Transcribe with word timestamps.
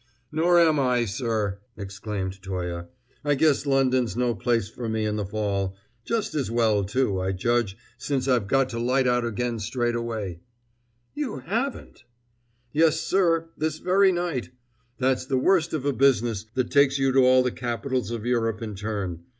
"Nor 0.31 0.59
am 0.59 0.79
I, 0.79 1.05
sir!" 1.05 1.59
exclaimed 1.77 2.41
Toye. 2.41 2.85
"I 3.23 3.35
guess 3.35 3.67
London's 3.67 4.17
no 4.17 4.33
place 4.33 4.67
for 4.67 4.89
me 4.89 5.05
in 5.05 5.15
the 5.15 5.27
fall. 5.27 5.77
Just 6.05 6.33
as 6.33 6.49
well, 6.49 6.83
too, 6.83 7.21
I 7.21 7.33
judge, 7.33 7.77
since 7.99 8.27
I've 8.27 8.47
got 8.47 8.69
to 8.69 8.79
light 8.79 9.05
out 9.05 9.23
again 9.23 9.59
straight 9.59 9.93
away." 9.93 10.39
"You 11.13 11.37
haven't!" 11.45 12.03
"Yes, 12.71 12.99
sir, 12.99 13.49
this 13.55 13.77
very 13.77 14.11
night. 14.11 14.49
That's 14.97 15.25
the 15.27 15.37
worst 15.37 15.71
of 15.71 15.85
a 15.85 15.93
business 15.93 16.47
that 16.55 16.71
takes 16.71 16.97
you 16.97 17.11
to 17.11 17.19
all 17.19 17.43
the 17.43 17.51
capitals 17.51 18.09
of 18.09 18.25
Europe 18.25 18.63
in 18.63 18.73
turn. 18.73 19.25